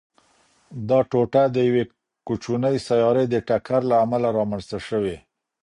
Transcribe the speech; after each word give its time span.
دا 0.89 0.99
ټوټه 1.09 1.43
د 1.55 1.57
یوې 1.67 1.83
کوچنۍ 2.27 2.75
سیارې 2.87 3.25
د 3.29 3.35
ټکر 3.47 3.81
له 3.91 3.95
امله 4.03 4.27
رامنځته 4.37 4.77
شوې. 4.87 5.17